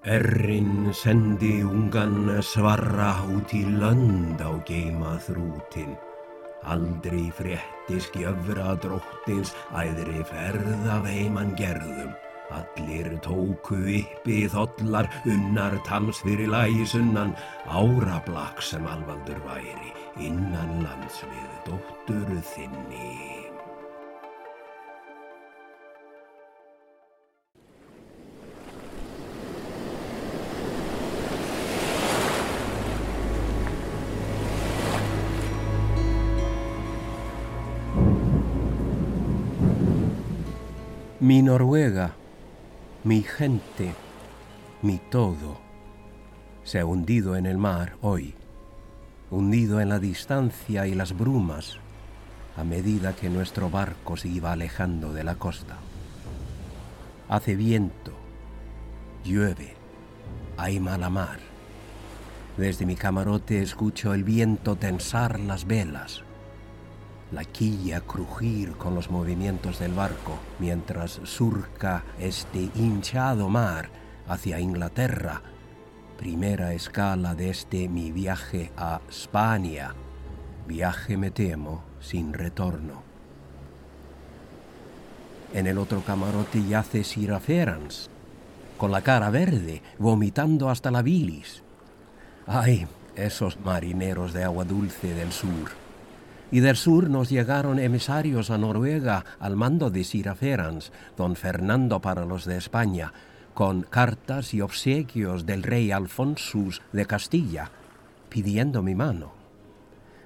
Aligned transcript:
Errin 0.00 0.94
sendi 0.94 1.60
ungan 1.60 2.40
svarra 2.40 3.20
út 3.28 3.52
í 3.52 3.66
lönd 3.68 4.40
á 4.40 4.48
geima 4.64 5.18
þrútin. 5.20 5.92
Aldrei 6.64 7.28
frétti 7.36 8.00
skjöfra 8.00 8.78
dróttins 8.80 9.52
æðri 9.76 10.24
ferð 10.24 10.88
af 10.88 11.04
heimann 11.04 11.52
gerðum. 11.52 12.16
Allir 12.48 13.12
tóku 13.20 13.76
uppi 13.76 14.48
þollar 14.48 15.10
unnar 15.28 15.76
tams 15.84 16.24
fyrir 16.24 16.48
læsunnan 16.48 17.36
árablak 17.68 18.64
sem 18.64 18.88
alvaldur 18.88 19.44
væri 19.44 19.92
innan 20.16 20.80
lands 20.80 21.20
við 21.28 21.52
dóttur 21.68 22.40
þinni. 22.54 23.39
Mi 41.22 41.42
Noruega 41.42 42.14
Mi 43.04 43.22
gente, 43.22 43.92
mi 44.80 44.98
todo, 45.10 45.60
se 46.64 46.78
ha 46.78 46.86
hundido 46.86 47.36
en 47.36 47.44
el 47.44 47.58
mar 47.58 47.96
hoy, 48.00 48.34
hundido 49.30 49.82
en 49.82 49.90
la 49.90 49.98
distancia 49.98 50.86
y 50.86 50.94
las 50.94 51.14
brumas 51.14 51.76
a 52.56 52.64
medida 52.64 53.14
que 53.14 53.28
nuestro 53.28 53.68
barco 53.68 54.16
se 54.16 54.28
iba 54.28 54.52
alejando 54.52 55.12
de 55.12 55.22
la 55.22 55.34
costa. 55.34 55.76
Hace 57.28 57.54
viento, 57.54 58.12
llueve, 59.22 59.74
hay 60.56 60.80
mala 60.80 61.10
mar. 61.10 61.38
Desde 62.56 62.86
mi 62.86 62.96
camarote 62.96 63.60
escucho 63.60 64.14
el 64.14 64.24
viento 64.24 64.76
tensar 64.76 65.38
las 65.38 65.66
velas 65.66 66.24
la 67.32 67.44
quilla 67.44 68.00
crujir 68.00 68.72
con 68.72 68.94
los 68.94 69.10
movimientos 69.10 69.78
del 69.78 69.92
barco 69.92 70.38
mientras 70.58 71.20
surca 71.24 72.04
este 72.18 72.70
hinchado 72.74 73.48
mar 73.48 73.90
hacia 74.26 74.60
Inglaterra, 74.60 75.42
primera 76.18 76.72
escala 76.74 77.34
de 77.34 77.50
este 77.50 77.88
mi 77.88 78.12
viaje 78.12 78.72
a 78.76 79.00
España, 79.08 79.94
viaje 80.66 81.16
me 81.16 81.30
temo 81.30 81.84
sin 82.00 82.32
retorno. 82.32 83.02
En 85.52 85.66
el 85.66 85.78
otro 85.78 86.02
camarote 86.02 86.64
yace 86.66 87.02
Sira 87.02 87.40
Ferans, 87.40 88.08
con 88.76 88.92
la 88.92 89.02
cara 89.02 89.30
verde, 89.30 89.82
vomitando 89.98 90.70
hasta 90.70 90.90
la 90.90 91.02
bilis. 91.02 91.62
¡Ay, 92.46 92.86
esos 93.16 93.58
marineros 93.60 94.32
de 94.32 94.44
agua 94.44 94.64
dulce 94.64 95.12
del 95.12 95.32
sur! 95.32 95.89
Y 96.50 96.60
del 96.60 96.76
sur 96.76 97.08
nos 97.08 97.30
llegaron 97.30 97.78
emisarios 97.78 98.50
a 98.50 98.58
Noruega 98.58 99.24
al 99.38 99.56
mando 99.56 99.90
de 99.90 100.04
Siraferans, 100.04 100.92
don 101.16 101.36
Fernando 101.36 102.00
para 102.00 102.24
los 102.24 102.44
de 102.44 102.56
España, 102.56 103.12
con 103.54 103.82
cartas 103.82 104.54
y 104.54 104.60
obsequios 104.60 105.46
del 105.46 105.62
rey 105.62 105.92
Alfonsus 105.92 106.82
de 106.92 107.06
Castilla, 107.06 107.70
pidiendo 108.28 108.82
mi 108.82 108.94
mano. 108.94 109.32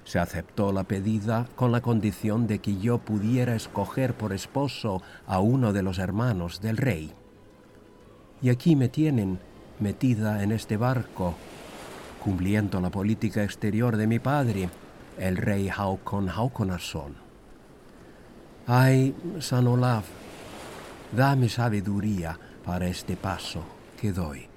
Se 0.03 0.19
aceptó 0.19 0.71
la 0.71 0.83
pedida 0.83 1.47
con 1.55 1.71
la 1.71 1.81
condición 1.81 2.45
de 2.47 2.59
que 2.59 2.77
yo 2.77 2.99
pudiera 2.99 3.55
escoger 3.55 4.13
por 4.13 4.33
esposo 4.33 5.01
a 5.25 5.39
uno 5.39 5.73
de 5.73 5.81
los 5.81 5.97
hermanos 5.97 6.61
del 6.61 6.77
rey. 6.77 7.11
Y 8.41 8.49
aquí 8.49 8.75
me 8.75 8.87
tienen, 8.87 9.39
metida 9.79 10.43
en 10.43 10.51
este 10.51 10.77
barco, 10.77 11.35
cumpliendo 12.23 12.79
la 12.81 12.91
política 12.91 13.43
exterior 13.43 13.97
de 13.97 14.07
mi 14.07 14.19
padre, 14.19 14.69
el 15.17 15.37
rey 15.37 15.69
Haukon 15.69 16.29
Haukonarsson. 16.29 17.15
Ay, 18.67 19.15
San 19.39 19.67
Olaf, 19.67 20.05
dame 21.11 21.49
sabiduría 21.49 22.37
para 22.65 22.87
este 22.87 23.15
paso 23.15 23.63
que 23.99 24.11
doy. 24.11 24.54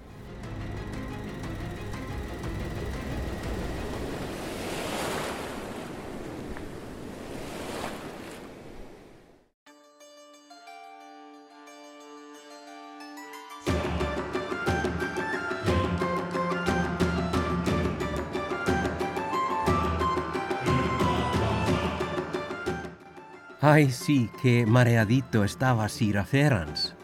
Ay, 23.70 23.90
sí, 23.90 24.30
qué 24.40 24.64
mareadito 24.64 25.44
estaba 25.44 25.90
Sir 25.90 26.24
Ferrans. 26.24 26.96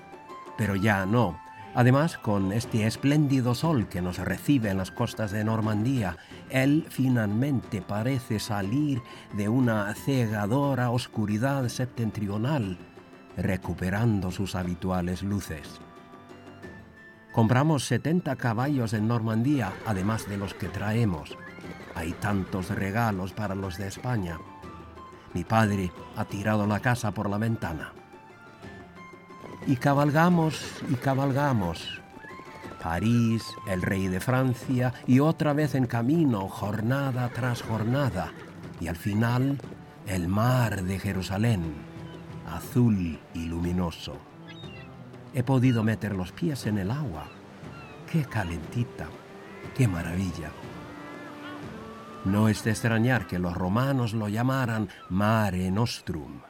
Pero 0.57 0.77
ya 0.77 1.05
no. 1.05 1.39
Además, 1.75 2.17
con 2.17 2.53
este 2.53 2.87
espléndido 2.87 3.55
sol 3.55 3.87
que 3.87 4.01
nos 4.01 4.17
recibe 4.17 4.71
en 4.71 4.79
las 4.79 4.91
costas 4.91 5.31
de 5.31 5.45
Normandía, 5.45 6.17
él 6.49 6.87
finalmente 6.89 7.83
parece 7.83 8.39
salir 8.39 9.03
de 9.35 9.51
una 9.51 9.93
cegadora 9.95 10.89
oscuridad 10.89 11.69
septentrional, 11.69 12.79
recuperando 13.37 14.31
sus 14.31 14.55
habituales 14.55 15.23
luces. 15.23 15.83
Compramos 17.35 17.85
70 17.85 18.37
caballos 18.37 18.95
en 18.95 19.07
Normandía, 19.07 19.75
además 19.85 20.27
de 20.31 20.39
los 20.39 20.55
que 20.55 20.69
traemos. 20.69 21.37
Hay 21.95 22.13
tantos 22.13 22.71
regalos 22.71 23.35
para 23.35 23.55
los 23.55 23.77
de 23.77 23.87
España. 23.89 24.39
Mi 25.35 25.45
padre 25.45 25.93
ha 26.17 26.25
tirado 26.25 26.67
la 26.67 26.81
casa 26.81 27.11
por 27.13 27.29
la 27.29 27.39
ventana. 27.39 27.93
Y 29.67 29.77
cabalgamos 29.77 30.83
y 30.89 30.95
cabalgamos. 30.95 32.01
París, 32.83 33.43
el 33.67 33.83
rey 33.83 34.09
de 34.09 34.21
Francia, 34.21 34.93
y 35.07 35.21
otra 35.21 35.53
vez 35.55 35.75
en 35.75 35.87
camino, 35.87 36.49
jornada 36.49 37.31
tras 37.31 37.63
jornada. 37.63 38.33
Y 38.81 38.89
al 38.89 38.97
final, 38.97 39.59
el 40.07 40.29
mar 40.29 40.83
de 40.83 40.99
Jerusalén, 40.99 41.75
azul 42.47 43.19
y 43.33 43.47
luminoso. 43.47 44.19
He 45.33 45.43
podido 45.43 45.83
meter 45.83 46.15
los 46.15 46.31
pies 46.31 46.67
en 46.67 46.79
el 46.79 46.91
agua. 46.91 47.25
¡Qué 48.11 48.25
calentita! 48.25 49.09
¡Qué 49.75 49.89
maravilla! 49.89 50.53
No 52.25 52.49
es 52.49 52.65
de 52.65 52.71
extrañar 52.71 53.27
que 53.27 53.39
los 53.39 53.55
romanos 53.55 54.15
lo 54.15 54.29
llamaran 54.29 54.89
Mare 55.11 55.71
Nostrum. 55.71 56.41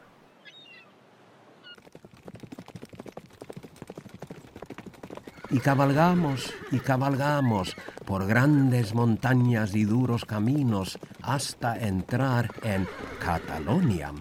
Y 5.51 5.59
cabalgamos 5.59 6.53
y 6.71 6.79
cabalgamos 6.79 7.77
por 8.05 8.27
grandes 8.27 8.95
montañas 8.95 9.75
y 9.75 9.85
duros 9.85 10.25
caminos 10.25 10.99
hasta 11.23 11.79
entrar 11.79 12.53
en 12.63 12.87
Catalonia, 13.19 14.13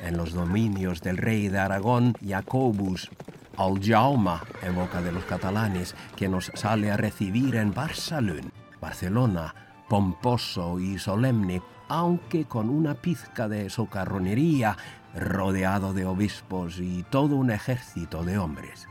en 0.00 0.16
los 0.16 0.32
dominios 0.32 1.00
del 1.02 1.16
rey 1.16 1.48
de 1.48 1.58
Aragón, 1.58 2.14
Jacobus, 2.24 3.10
Aljauma, 3.56 4.44
en 4.62 4.74
boca 4.74 5.00
de 5.00 5.12
los 5.12 5.24
catalanes, 5.24 5.94
que 6.14 6.28
nos 6.28 6.52
sale 6.54 6.90
a 6.90 6.96
recibir 6.96 7.56
en 7.56 7.72
Barcelona, 7.72 9.54
pomposo 9.88 10.80
y 10.80 10.98
solemne, 10.98 11.62
aunque 11.88 12.46
con 12.46 12.68
una 12.68 12.94
pizca 12.94 13.48
de 13.48 13.70
socarronería, 13.70 14.76
rodeado 15.14 15.92
de 15.92 16.04
obispos 16.04 16.78
y 16.78 17.04
todo 17.04 17.36
un 17.36 17.50
ejército 17.50 18.24
de 18.24 18.38
hombres. 18.38 18.86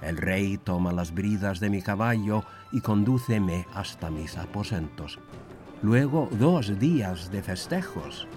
El 0.00 0.16
rey 0.16 0.58
toma 0.58 0.92
las 0.92 1.12
bridas 1.12 1.58
de 1.58 1.70
mi 1.70 1.82
caballo 1.82 2.44
y 2.70 2.80
condúceme 2.80 3.66
hasta 3.74 4.10
mis 4.10 4.36
aposentos. 4.38 5.18
Luego 5.82 6.28
dos 6.32 6.78
días 6.78 7.30
de 7.30 7.42
festejos. 7.42 8.28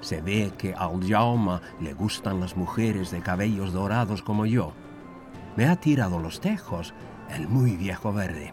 Se 0.00 0.20
ve 0.20 0.52
que 0.56 0.74
al 0.74 1.06
Jaume 1.06 1.60
le 1.80 1.94
gustan 1.94 2.40
las 2.40 2.56
mujeres 2.56 3.10
de 3.10 3.20
cabellos 3.20 3.72
dorados 3.72 4.22
como 4.22 4.46
yo. 4.46 4.72
Me 5.56 5.66
ha 5.66 5.76
tirado 5.76 6.18
los 6.18 6.40
tejos, 6.40 6.94
el 7.30 7.48
muy 7.48 7.76
viejo 7.76 8.12
verde. 8.12 8.52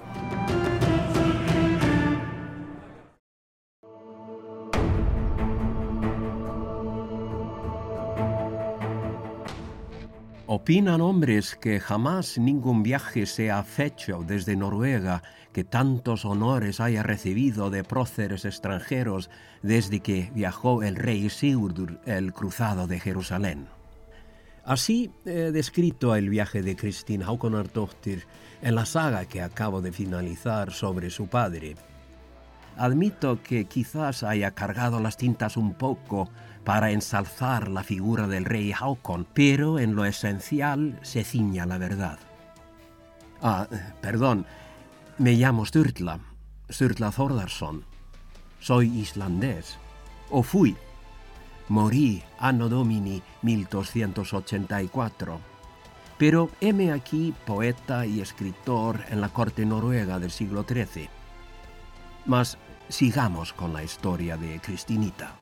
Opinan 10.60 11.02
hombres 11.02 11.56
que 11.56 11.80
jamás 11.80 12.40
ningún 12.40 12.82
viaje 12.82 13.28
se 13.28 13.52
ha 13.52 13.64
hecho 13.78 14.24
desde 14.26 14.56
Noruega 14.56 15.22
que 15.54 15.64
tantos 15.64 16.26
honores 16.26 16.80
haya 16.80 17.04
recibido 17.04 17.70
de 17.70 17.84
próceres 17.84 18.44
extranjeros 18.44 19.30
desde 19.62 20.00
que 20.00 20.32
viajó 20.34 20.82
el 20.82 20.96
rey 20.96 21.30
Sigurdur 21.30 22.00
el 22.08 22.34
cruzado 22.34 22.88
de 22.88 23.00
Jerusalén. 23.00 23.68
Así 24.66 25.12
he 25.26 25.52
descrito 25.52 26.16
el 26.16 26.28
viaje 26.28 26.64
de 26.64 26.76
Christine 26.76 27.24
Haukonardóttir 27.24 28.24
en 28.64 28.74
la 28.74 28.88
saga 28.88 29.26
que 29.26 29.44
acabo 29.44 29.84
de 29.84 29.92
finalizar 29.92 30.72
sobre 30.72 31.12
su 31.12 31.28
padre. 31.28 31.76
Admito 32.78 33.42
que 33.42 33.66
quizás 33.66 34.24
haya 34.24 34.52
cargado 34.52 35.00
las 35.00 35.18
tintas 35.18 35.58
un 35.58 35.74
poco 35.74 36.30
para 36.64 36.92
ensalzar 36.92 37.70
la 37.70 37.84
figura 37.84 38.28
del 38.28 38.46
rey 38.46 38.72
Haukon, 38.72 39.26
pero 39.34 39.80
en 39.80 39.96
lo 39.96 40.06
esencial 40.06 41.00
se 41.02 41.24
ciña 41.24 41.66
la 41.66 41.78
verdad. 41.78 42.20
Ah, 43.42 43.68
perdón, 44.02 44.46
me 45.18 45.34
llamo 45.34 45.66
Sturla, 45.66 46.20
Sturla 46.72 47.12
Thordarsson. 47.12 47.84
Soy 48.60 48.88
islandés, 49.00 49.78
o 50.30 50.44
fui. 50.44 50.76
Morí 51.70 52.24
anno 52.40 52.70
domini 52.70 53.22
1284. 53.42 55.40
Pero 56.18 56.50
heme 56.62 56.92
aquí 56.92 57.34
poeta 57.46 58.06
y 58.06 58.22
escritor 58.22 59.04
en 59.10 59.22
la 59.22 59.30
corte 59.30 59.66
noruega 59.66 60.20
del 60.20 60.32
siglo 60.32 60.66
XIII. 60.68 61.10
Mas 62.26 62.58
sigamos 62.90 63.54
con 63.54 63.74
la 63.74 63.84
historia 63.84 64.38
de 64.38 64.60
Cristinita. 64.60 65.42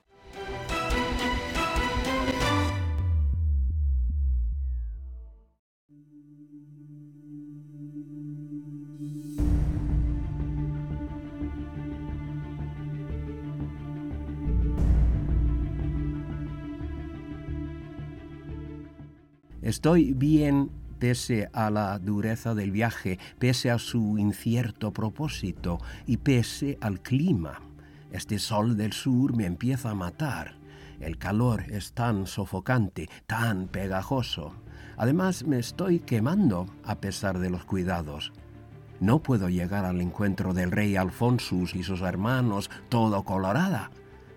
Estoy 19.62 20.14
bien 20.14 20.70
pese 21.00 21.50
a 21.54 21.70
la 21.70 22.00
dureza 22.00 22.56
del 22.56 22.72
viaje, 22.72 23.20
pese 23.40 23.72
a 23.72 23.78
su 23.78 24.18
incierto 24.18 24.92
propósito 24.92 25.80
y 26.06 26.18
pese 26.18 26.78
al 26.82 27.02
clima. 27.02 27.62
Este 28.12 28.40
sol 28.40 28.78
del 28.78 28.94
sur 28.94 29.36
me 29.36 29.46
empieza 29.46 29.92
a 29.92 29.96
matar. 29.96 30.56
El 31.00 31.18
calor 31.18 31.66
es 31.70 31.94
tan 31.94 32.28
sofocante, 32.28 33.10
tan 33.28 33.68
pegajoso. 33.68 34.54
Además 34.98 35.44
me 35.46 35.60
estoy 35.60 36.00
quemando 36.00 36.68
a 36.84 36.96
pesar 36.96 37.40
de 37.40 37.50
los 37.50 37.66
cuidados. 37.66 38.32
No 39.02 39.22
puedo 39.22 39.50
llegar 39.50 39.84
al 39.84 40.00
encuentro 40.00 40.54
del 40.54 40.72
rey 40.72 40.96
Alfonsus 40.96 41.76
y 41.76 41.84
sus 41.84 42.02
hermanos 42.02 42.70
todo 42.88 43.24
colorada, 43.24 43.92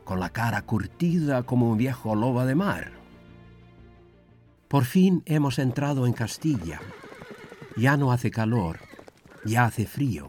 con 0.05 0.19
la 0.19 0.31
cara 0.31 0.63
curtida 0.63 1.45
como 1.45 1.71
un 1.71 1.79
viejo 1.79 2.17
lobo 2.17 2.45
de 2.45 2.57
mar. 2.57 2.98
Por 4.69 4.85
fin 4.85 5.23
hemos 5.25 5.59
entrado 5.59 6.07
en 6.07 6.13
Castilla. 6.13 6.79
Ya 7.77 7.97
no 7.97 8.13
hace 8.13 8.31
calor, 8.31 8.81
ya 9.47 9.65
hace 9.65 9.87
frío. 9.87 10.29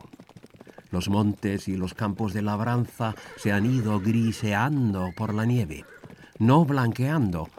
Los 0.91 1.09
montes 1.09 1.68
y 1.68 1.75
los 1.75 1.94
campos 1.94 2.33
de 2.33 2.41
labranza 2.41 3.15
se 3.36 3.51
han 3.51 3.65
ido 3.65 4.00
griseando 4.00 5.09
por 5.18 5.33
la 5.33 5.44
nieve, 5.44 5.83
no 6.39 6.63
blanqueando, 6.63 7.50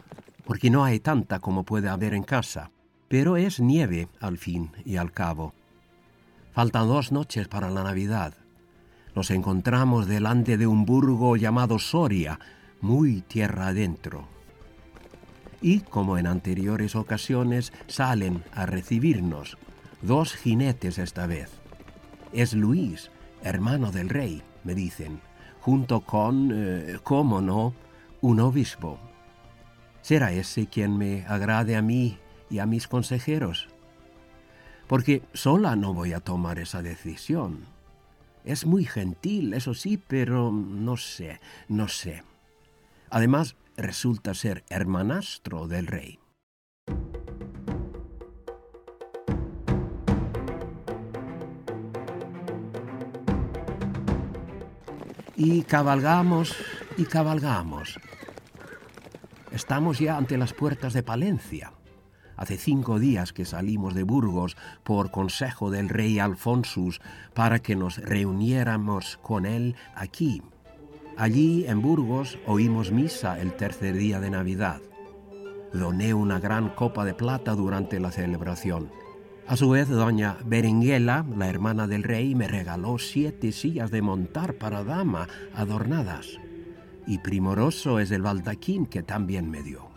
porque 0.43 0.71
no 0.71 0.83
hay 0.83 0.99
tanta 0.99 1.39
como 1.39 1.65
puede 1.65 1.87
haber 1.87 2.15
en 2.15 2.23
casa, 2.23 2.71
pero 3.07 3.37
es 3.37 3.59
nieve 3.59 4.07
al 4.19 4.39
fin 4.39 4.71
y 4.83 4.97
al 4.97 5.11
cabo. 5.11 5.53
Faltan 6.51 6.87
dos 6.87 7.11
noches 7.11 7.47
para 7.47 7.69
la 7.69 7.83
Navidad. 7.83 8.33
Nos 9.13 9.29
encontramos 9.29 10.07
delante 10.07 10.57
de 10.57 10.65
un 10.65 10.85
burgo 10.85 11.35
llamado 11.35 11.77
Soria, 11.77 12.39
muy 12.81 13.21
tierra 13.21 13.67
adentro 13.67 14.40
y, 15.61 15.81
como 15.81 16.17
en 16.17 16.27
anteriores 16.27 16.95
ocasiones, 16.95 17.71
salen 17.87 18.43
a 18.53 18.65
recibirnos, 18.65 19.57
dos 20.01 20.33
jinetes 20.33 20.97
esta 20.97 21.27
vez. 21.27 21.49
Es 22.33 22.53
Luis, 22.53 23.11
hermano 23.43 23.91
del 23.91 24.09
rey, 24.09 24.41
me 24.63 24.73
dicen, 24.73 25.21
junto 25.59 26.01
con, 26.01 26.51
eh, 26.53 26.97
cómo 27.03 27.41
no, 27.41 27.73
un 28.21 28.39
obispo. 28.39 28.99
¿Será 30.01 30.31
ese 30.31 30.67
quien 30.67 30.97
me 30.97 31.25
agrade 31.27 31.75
a 31.75 31.81
mí 31.81 32.17
y 32.49 32.59
a 32.59 32.65
mis 32.65 32.87
consejeros? 32.87 33.67
Porque 34.87 35.21
sola 35.33 35.75
no 35.75 35.93
voy 35.93 36.13
a 36.13 36.19
tomar 36.19 36.59
esa 36.59 36.81
decisión. 36.81 37.65
Es 38.43 38.65
muy 38.65 38.85
gentil, 38.85 39.53
eso 39.53 39.73
sí, 39.75 39.97
pero 39.97 40.51
no 40.51 40.97
sé, 40.97 41.39
no 41.67 41.87
sé. 41.87 42.23
Además, 43.11 43.55
resulta 43.77 44.33
ser 44.33 44.63
hermanastro 44.69 45.67
del 45.67 45.87
rey. 45.87 46.19
Y 55.35 55.63
cabalgamos 55.63 56.55
y 56.97 57.05
cabalgamos. 57.05 57.99
Estamos 59.51 59.99
ya 59.99 60.17
ante 60.17 60.37
las 60.37 60.53
puertas 60.53 60.93
de 60.93 61.03
Palencia. 61.03 61.73
Hace 62.37 62.57
cinco 62.57 62.99
días 62.99 63.33
que 63.33 63.45
salimos 63.45 63.93
de 63.93 64.03
Burgos 64.03 64.57
por 64.83 65.11
consejo 65.11 65.69
del 65.69 65.89
rey 65.89 66.19
Alfonsus 66.19 67.01
para 67.33 67.59
que 67.59 67.75
nos 67.75 67.97
reuniéramos 67.97 69.17
con 69.21 69.45
él 69.45 69.75
aquí, 69.95 70.41
Allí, 71.21 71.65
en 71.67 71.83
Burgos, 71.83 72.39
oímos 72.47 72.91
misa 72.91 73.39
el 73.39 73.53
tercer 73.53 73.95
día 73.95 74.19
de 74.19 74.31
Navidad. 74.31 74.81
Doné 75.71 76.15
una 76.15 76.39
gran 76.39 76.69
copa 76.69 77.05
de 77.05 77.13
plata 77.13 77.53
durante 77.53 77.99
la 77.99 78.09
celebración. 78.09 78.89
A 79.45 79.55
su 79.55 79.69
vez, 79.69 79.87
doña 79.87 80.37
Berenguela, 80.43 81.23
la 81.37 81.47
hermana 81.47 81.85
del 81.85 82.01
rey, 82.01 82.33
me 82.33 82.47
regaló 82.47 82.97
siete 82.97 83.51
sillas 83.51 83.91
de 83.91 84.01
montar 84.01 84.55
para 84.55 84.83
dama 84.83 85.27
adornadas. 85.53 86.39
Y 87.05 87.19
primoroso 87.19 87.99
es 87.99 88.09
el 88.09 88.23
baldaquín 88.23 88.87
que 88.87 89.03
también 89.03 89.47
me 89.51 89.61
dio. 89.61 89.91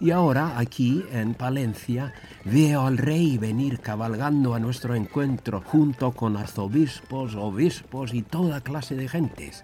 Y 0.00 0.10
ahora, 0.10 0.58
aquí 0.58 1.04
en 1.12 1.34
Palencia, 1.34 2.12
veo 2.44 2.88
al 2.88 2.98
rey 2.98 3.38
venir 3.38 3.78
cabalgando 3.78 4.56
a 4.56 4.58
nuestro 4.58 4.96
encuentro 4.96 5.62
junto 5.64 6.10
con 6.10 6.36
arzobispos, 6.36 7.36
obispos 7.36 8.12
y 8.14 8.22
toda 8.22 8.62
clase 8.62 8.96
de 8.96 9.06
gentes 9.06 9.62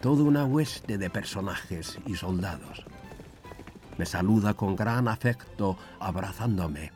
toda 0.00 0.22
una 0.22 0.44
hueste 0.44 0.98
de 0.98 1.10
personajes 1.10 1.98
y 2.06 2.16
soldados. 2.16 2.84
Me 3.98 4.06
saluda 4.06 4.54
con 4.54 4.76
gran 4.76 5.08
afecto, 5.08 5.76
abrazándome. 5.98 6.92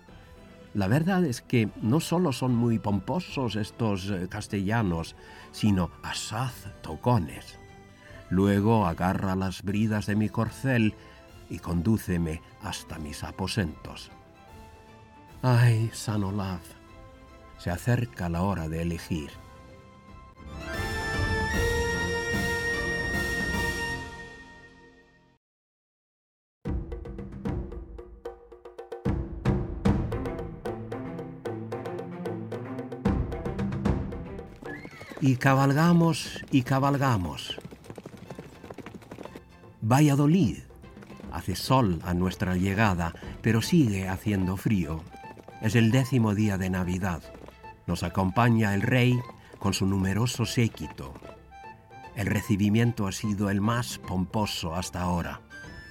La 0.73 0.89
verdad 0.89 1.25
es 1.25 1.43
que 1.43 1.69
no 1.83 2.01
solo 2.01 2.33
son 2.33 2.55
muy 2.55 2.79
pomposos 2.79 3.57
estos 3.57 4.11
eh, 4.11 4.27
castellanos, 4.29 5.15
sino 5.53 5.91
asaz 6.03 6.67
tocones. 6.83 7.59
Luego 8.31 8.87
agarra 8.87 9.37
las 9.37 9.63
bridas 9.63 10.07
de 10.07 10.17
mi 10.17 10.29
corcel 10.29 10.95
y 11.51 11.59
condúceme 11.59 12.43
hasta 12.63 12.99
mis 12.99 13.23
aposentos. 13.23 14.11
Ay, 15.43 15.91
San 15.93 16.25
Olaf, 16.25 16.63
se 17.59 17.71
acerca 17.71 18.31
la 18.31 18.43
hora 18.43 18.69
de 18.69 18.83
elegir. 18.83 19.31
Y 35.27 35.37
cabalgamos 35.37 36.45
y 36.51 36.65
cabalgamos. 36.65 37.59
Valladolid. 39.81 40.59
Hace 41.33 41.57
sol 41.57 41.99
a 42.05 42.13
nuestra 42.13 42.57
llegada, 42.57 43.15
pero 43.41 43.63
sigue 43.63 44.07
haciendo 44.07 44.59
frío. 44.59 45.03
Es 45.63 45.77
el 45.77 45.93
décimo 45.93 46.35
día 46.35 46.59
de 46.59 46.69
Navidad. 46.69 47.23
Nos 47.87 48.03
acompaña 48.03 48.75
el 48.75 48.83
rey 48.83 49.19
con 49.59 49.73
su 49.73 49.87
numeroso 49.87 50.45
séquito. 50.45 51.15
El 52.17 52.27
recibimiento 52.27 53.07
ha 53.07 53.13
sido 53.13 53.49
el 53.49 53.63
más 53.63 53.97
pomposo 53.97 54.75
hasta 54.75 55.01
ahora, 55.01 55.41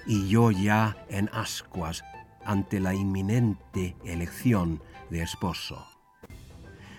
y 0.06 0.28
yo 0.28 0.52
ya 0.52 0.96
en 1.08 1.28
ascuas 1.32 2.04
ante 2.44 2.78
la 2.78 2.94
inminente 2.94 3.96
elección 4.04 4.80
de 5.10 5.22
esposo. 5.22 5.84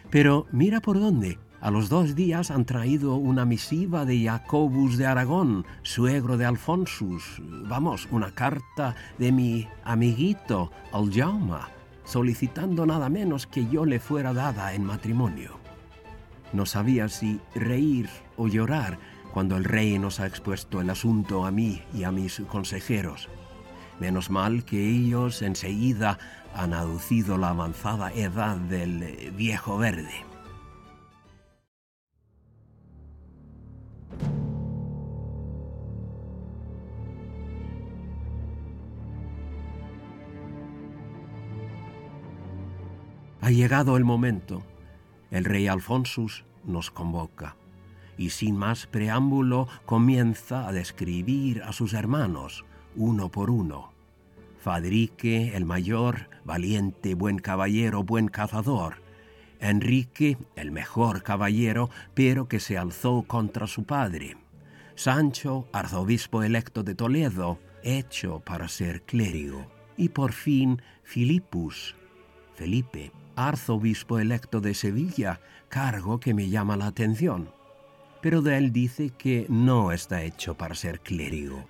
Pero 0.10 0.48
mira 0.52 0.82
por 0.82 1.00
dónde, 1.00 1.40
a 1.66 1.72
los 1.72 1.90
dos 1.90 2.14
días 2.14 2.52
han 2.52 2.64
traído 2.64 3.16
una 3.16 3.44
misiva 3.44 4.06
de 4.06 4.24
Jacobus 4.24 4.98
de 4.98 5.08
Aragón, 5.08 5.66
suegro 5.82 6.38
de 6.38 6.46
Alfonsus, 6.46 7.42
vamos, 7.42 8.08
una 8.12 8.30
carta 8.36 8.96
de 9.18 9.32
mi 9.32 9.68
amiguito 9.84 10.72
Aljauma, 10.94 11.70
solicitando 12.04 12.86
nada 12.86 13.10
menos 13.10 13.48
que 13.48 13.68
yo 13.68 13.84
le 13.84 14.00
fuera 14.00 14.32
dada 14.32 14.76
en 14.76 14.86
matrimonio. 14.86 15.58
No 16.54 16.68
sabía 16.68 17.10
si 17.10 17.42
reír 17.56 18.10
o 18.38 18.48
llorar 18.48 19.00
cuando 19.34 19.58
el 19.58 19.64
rey 19.64 19.98
nos 19.98 20.20
ha 20.20 20.28
expuesto 20.28 20.82
el 20.82 20.92
asunto 20.92 21.48
a 21.48 21.52
mí 21.52 21.82
y 21.96 22.04
a 22.04 22.12
mis 22.12 22.42
consejeros. 22.42 23.28
Menos 24.00 24.30
mal 24.30 24.66
que 24.66 24.88
ellos 24.88 25.42
enseguida 25.42 26.20
han 26.54 26.76
aducido 26.76 27.40
la 27.40 27.50
avanzada 27.50 28.14
edad 28.14 28.56
del 28.58 29.34
viejo 29.36 29.80
verde. 29.80 30.35
Ha 43.46 43.52
llegado 43.52 43.96
el 43.96 44.04
momento. 44.04 44.64
El 45.30 45.46
rey 45.46 45.68
Alfonsus 45.68 46.46
nos 46.64 46.90
convoca 46.90 47.56
y 48.18 48.32
sin 48.32 48.58
más 48.58 48.88
preámbulo 48.88 49.68
comienza 49.86 50.68
a 50.68 50.72
describir 50.72 51.62
a 51.62 51.72
sus 51.72 51.94
hermanos 51.94 52.66
uno 52.96 53.30
por 53.30 53.52
uno. 53.52 53.92
Fadrique, 54.58 55.56
el 55.56 55.64
mayor, 55.64 56.28
valiente, 56.44 57.14
buen 57.14 57.38
caballero, 57.38 58.04
buen 58.04 58.30
cazador. 58.30 58.96
Enrique, 59.60 60.40
el 60.56 60.72
mejor 60.72 61.22
caballero, 61.22 61.92
pero 62.16 62.48
que 62.48 62.60
se 62.60 62.80
alzó 62.80 63.26
contra 63.28 63.68
su 63.68 63.84
padre. 63.84 64.38
Sancho, 64.96 65.68
arzobispo 65.72 66.42
electo 66.42 66.82
de 66.82 66.96
Toledo, 66.96 67.60
hecho 67.84 68.40
para 68.40 68.68
ser 68.68 69.04
clérigo. 69.04 69.68
Y 69.98 70.10
por 70.10 70.34
fin, 70.34 70.82
Filipus, 71.04 71.96
Felipe, 72.56 73.12
arzobispo 73.36 74.20
electo 74.20 74.62
de 74.62 74.74
Sevilla, 74.74 75.40
cargo 75.70 76.20
que 76.20 76.34
me 76.34 76.50
llama 76.50 76.78
la 76.78 76.88
atención. 76.88 77.50
Pero 78.22 78.42
de 78.42 78.58
él 78.58 78.72
dice 78.72 79.12
que 79.12 79.46
no 79.50 79.92
está 79.92 80.24
hecho 80.24 80.56
para 80.56 80.76
ser 80.76 81.00
clérigo, 81.00 81.68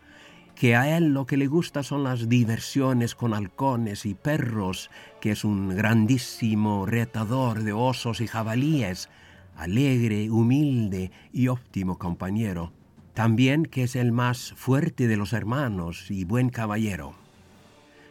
que 0.56 0.76
a 0.76 0.98
él 0.98 1.14
lo 1.14 1.26
que 1.26 1.38
le 1.38 1.48
gusta 1.48 1.84
son 1.84 2.04
las 2.04 2.30
diversiones 2.30 3.14
con 3.14 3.34
halcones 3.34 4.06
y 4.06 4.14
perros, 4.14 4.90
que 5.20 5.32
es 5.32 5.44
un 5.44 5.76
grandísimo 5.76 6.86
retador 6.86 7.64
de 7.64 7.74
osos 7.74 8.22
y 8.22 8.28
jabalíes, 8.28 9.10
alegre, 9.58 10.30
humilde 10.32 11.12
y 11.34 11.50
óptimo 11.50 11.98
compañero. 11.98 12.72
También 13.14 13.66
que 13.66 13.84
es 13.84 13.96
el 13.96 14.12
más 14.12 14.54
fuerte 14.56 15.08
de 15.08 15.18
los 15.18 15.34
hermanos 15.34 16.12
y 16.12 16.26
buen 16.26 16.50
caballero. 16.50 17.25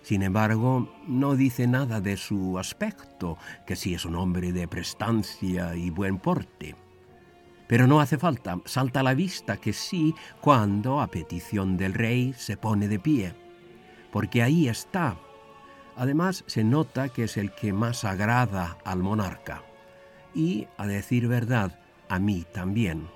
Sin 0.05 0.23
embargo, 0.23 0.95
no 1.09 1.35
dice 1.35 1.67
nada 1.67 1.99
de 1.99 2.19
su 2.19 2.59
aspecto, 2.59 3.39
que 3.67 3.75
sí 3.75 3.95
es 3.95 4.05
un 4.05 4.17
hombre 4.17 4.53
de 4.53 4.69
prestancia 4.69 5.75
y 5.75 5.89
buen 5.89 6.19
porte. 6.19 6.77
Pero 7.67 7.87
no 7.87 8.01
hace 8.01 8.19
falta, 8.19 8.59
salta 8.67 9.01
a 9.01 9.03
la 9.03 9.15
vista 9.15 9.57
que 9.57 9.73
sí 9.73 10.15
cuando, 10.43 11.01
a 11.01 11.07
petición 11.07 11.79
del 11.79 11.95
rey, 11.95 12.35
se 12.37 12.59
pone 12.59 12.87
de 12.87 12.99
pie, 12.99 13.35
porque 14.13 14.43
ahí 14.43 14.69
está. 14.69 15.17
Además, 15.97 16.45
se 16.47 16.65
nota 16.65 17.09
que 17.09 17.25
es 17.25 17.39
el 17.39 17.55
que 17.55 17.73
más 17.73 18.05
agrada 18.05 18.77
al 18.85 18.99
monarca, 18.99 19.63
y, 20.35 20.69
a 20.77 20.87
decir 20.87 21.29
verdad, 21.29 21.81
a 22.11 22.19
mí 22.19 22.45
también. 22.53 23.09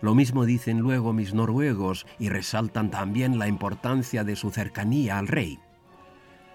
Lo 0.00 0.16
mismo 0.16 0.44
dicen 0.44 0.80
luego 0.80 1.12
mis 1.12 1.34
noruegos 1.34 2.04
y 2.18 2.30
resaltan 2.30 2.90
también 2.90 3.38
la 3.38 3.46
importancia 3.46 4.24
de 4.24 4.34
su 4.34 4.50
cercanía 4.50 5.18
al 5.18 5.28
rey. 5.28 5.60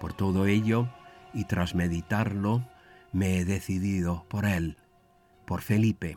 Por 0.00 0.14
todo 0.14 0.46
ello, 0.46 0.88
y 1.34 1.44
tras 1.44 1.74
meditarlo, 1.74 2.66
me 3.12 3.38
he 3.38 3.44
decidido 3.44 4.24
por 4.28 4.46
él, 4.46 4.78
por 5.44 5.60
Felipe. 5.60 6.16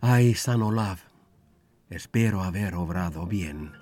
Ay, 0.00 0.34
San 0.34 0.60
Olaf, 0.60 1.04
espero 1.88 2.42
haber 2.42 2.74
obrado 2.74 3.26
bien. 3.26 3.72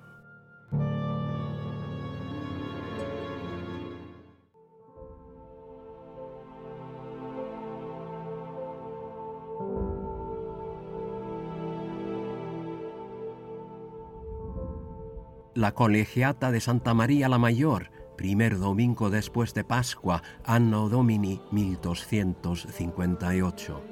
La 15.55 15.73
colegiata 15.73 16.51
de 16.51 16.61
Santa 16.61 16.93
María 16.93 17.29
la 17.29 17.39
Mayor 17.39 18.01
primer 18.23 18.57
domingo 18.57 19.11
después 19.11 19.52
de 19.52 19.64
Pascua, 19.64 20.23
Anno 20.45 20.88
Domini 20.88 21.41
1258. 21.50 23.83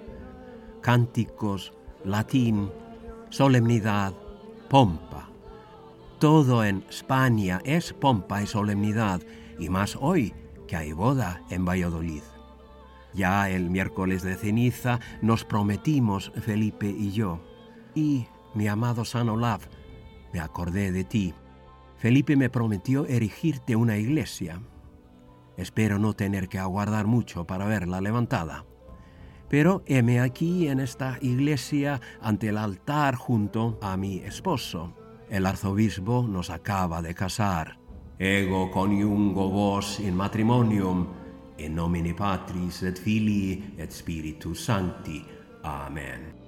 Cánticos, 0.80 1.72
latín, 2.04 2.70
solemnidad, 3.30 4.12
pompa. 4.68 5.28
Todo 6.20 6.62
en 6.62 6.84
España 6.88 7.60
es 7.64 7.92
pompa 7.92 8.40
y 8.40 8.46
solemnidad, 8.46 9.20
y 9.58 9.68
más 9.68 9.98
hoy 10.00 10.32
que 10.68 10.76
hay 10.76 10.92
boda 10.92 11.42
en 11.50 11.64
Valladolid. 11.64 12.22
Ya 13.12 13.50
el 13.50 13.68
miércoles 13.68 14.22
de 14.22 14.36
ceniza 14.36 15.00
nos 15.22 15.44
prometimos, 15.44 16.30
Felipe 16.40 16.86
y 16.86 17.10
yo, 17.10 17.40
y, 17.96 18.28
mi 18.54 18.68
amado 18.68 19.04
San 19.04 19.28
Olaf, 19.28 19.66
me 20.32 20.38
acordé 20.38 20.92
de 20.92 21.02
ti 21.02 21.34
Felipe 22.00 22.34
me 22.34 22.48
prometió 22.48 23.04
erigirte 23.04 23.76
una 23.76 23.98
iglesia. 23.98 24.62
Espero 25.58 25.98
no 25.98 26.14
tener 26.14 26.48
que 26.48 26.58
aguardar 26.58 27.06
mucho 27.06 27.46
para 27.46 27.66
verla 27.66 28.00
levantada. 28.00 28.64
Pero 29.50 29.82
heme 29.84 30.18
aquí 30.18 30.68
en 30.68 30.80
esta 30.80 31.18
iglesia 31.20 32.00
ante 32.22 32.48
el 32.48 32.56
altar 32.56 33.16
junto 33.16 33.78
a 33.82 33.98
mi 33.98 34.20
esposo. 34.20 34.94
El 35.28 35.44
arzobispo 35.44 36.26
nos 36.26 36.48
acaba 36.48 37.02
de 37.02 37.14
casar. 37.14 37.78
Ego 38.18 38.70
coniungo 38.70 39.50
vos 39.50 40.00
in 40.00 40.16
matrimonium, 40.16 41.06
in 41.58 41.74
nomine 41.74 42.14
Patris 42.14 42.82
et 42.82 42.98
Filii 42.98 43.74
et 43.76 43.92
Spiritus 43.92 44.64
Sancti. 44.64 45.22
Amen. 45.64 46.39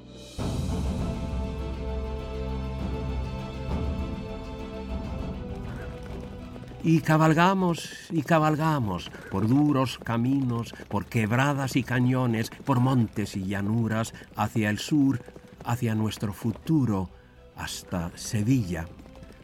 Y 6.85 7.01
cabalgamos 7.01 7.91
y 8.11 8.23
cabalgamos 8.23 9.11
por 9.31 9.47
duros 9.47 9.99
caminos, 9.99 10.75
por 10.89 11.07
quebradas 11.07 11.77
y 11.77 11.85
cañones, 11.85 12.51
por 12.51 12.81
montes 12.81 13.37
y 13.37 13.45
llanuras, 13.45 14.13
hacia 14.35 14.69
el 14.69 14.79
sur, 14.79 15.23
hacia 15.65 15.95
nuestro 15.95 16.33
futuro, 16.33 17.09
hasta 17.57 18.11
Sevilla, 18.17 18.89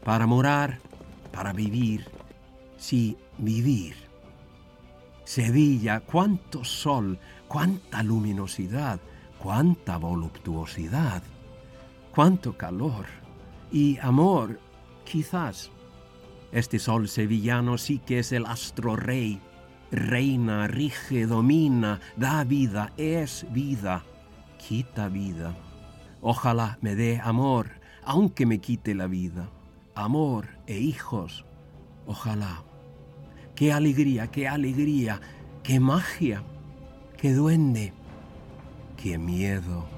para 0.05 0.27
morar, 0.27 0.81
para 1.31 1.53
vivir, 1.53 2.09
sí, 2.77 3.17
vivir. 3.39 3.95
Sevilla, 5.25 6.01
cuánto 6.01 6.65
sol, 6.65 7.21
cuánta 7.47 8.03
luminosidad, 8.03 8.99
cuánta 9.39 9.97
voluptuosidad, 9.97 11.23
cuánto 12.13 12.57
calor 12.57 13.07
y 13.71 13.99
amor, 13.99 14.59
quizás 15.05 15.71
este 16.53 16.79
sol 16.79 17.09
sevillano 17.09 17.79
sí 17.79 17.99
que 17.99 18.21
es 18.21 18.33
el 18.33 18.47
astro 18.47 18.97
rey. 18.97 19.41
Reina, 19.91 20.67
rige, 20.67 21.27
domina, 21.27 22.01
da 22.17 22.45
vida, 22.45 22.93
es 22.97 23.47
vida, 23.53 24.05
quita 24.59 25.09
vida. 25.09 25.57
Ojalá 26.21 26.79
me 26.81 26.95
dé 26.95 27.21
amor, 27.23 27.71
aunque 28.05 28.45
me 28.45 28.59
quite 28.59 28.95
la 28.95 29.07
vida. 29.07 29.51
Amor 29.95 30.49
e 30.67 30.79
hijos, 30.79 31.45
ojalá. 32.07 32.65
Qué 33.55 33.73
alegría, 33.73 34.29
qué 34.29 34.47
alegría, 34.47 35.21
qué 35.63 35.81
magia, 35.81 36.43
qué 37.17 37.33
duende, 37.33 37.93
qué 38.97 39.19
miedo. 39.19 39.98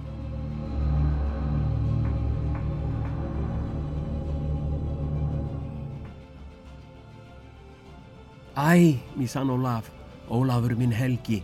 Æ, 8.61 8.99
mi 9.17 9.26
sann 9.26 9.49
Ólaf, 9.49 9.88
Ólafur 10.29 10.76
minn 10.76 10.93
helgi, 10.93 11.43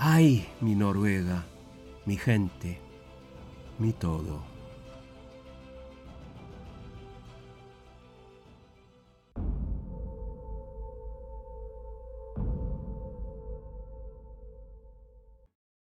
æ, 0.00 0.40
mi 0.62 0.74
Norvega, 0.74 1.42
mi 2.06 2.16
gente, 2.16 2.78
mi 3.78 3.92
todo. 3.92 4.53